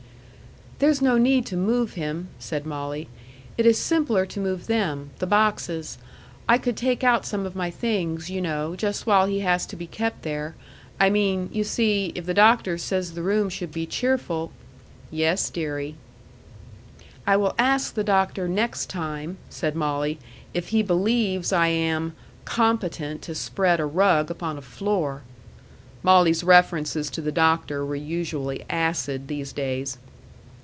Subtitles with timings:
[0.83, 3.07] "There's no need to move him," said Molly.
[3.55, 5.99] '"It is simpler to move them the boxes.
[6.49, 9.75] I could take out some of my things, you know, just while he has to
[9.75, 10.55] be kept there.
[10.99, 14.51] I mean you see, if the doctor says the room should be cheerful"
[15.11, 15.97] "Yes, deary."
[17.27, 20.17] "I will ask the doctor next time," said Molly,
[20.51, 22.13] "if he believes I am
[22.43, 25.21] competent to spread a rug upon a floor."
[26.01, 29.99] Molly's references to the doctor were usually acid these days.